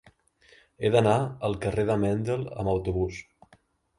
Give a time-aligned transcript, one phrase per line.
[0.79, 1.17] He d'anar
[1.49, 3.21] al carrer de Mendel amb autobús.